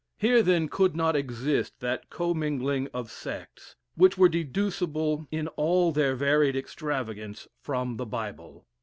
[0.17, 6.15] Here, then, could not exist that commingling of sects, which were deducible in all their
[6.15, 8.65] varied extravagance from the Bible.